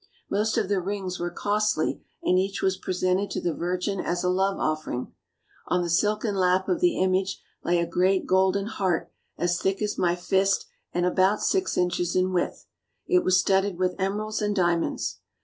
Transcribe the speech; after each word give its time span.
Most 0.31 0.57
of 0.57 0.67
the 0.67 0.81
rings 0.81 1.19
were 1.19 1.29
costly 1.29 2.01
and 2.23 2.39
each 2.39 2.63
was 2.63 2.75
presented 2.75 3.29
to 3.29 3.39
the 3.39 3.53
Virgin 3.53 3.99
as 3.99 4.23
a 4.23 4.29
love 4.31 4.57
offering. 4.57 5.13
On 5.67 5.83
the 5.83 5.91
silken 5.91 6.33
lap 6.33 6.67
of 6.67 6.79
the 6.79 6.97
image 6.97 7.39
lay 7.63 7.77
a 7.77 7.85
great 7.85 8.25
golden 8.25 8.65
heart 8.65 9.11
as 9.37 9.61
thick 9.61 9.79
as 9.79 9.99
my 9.99 10.15
fist 10.15 10.65
and 10.91 11.05
about 11.05 11.43
six 11.43 11.77
inches 11.77 12.15
in 12.15 12.33
width. 12.33 12.65
It 13.05 13.23
was 13.23 13.39
studded 13.39 13.77
with 13.77 13.93
emeralds 13.99 14.41
and 14.41 14.55
diamonds. 14.55 15.19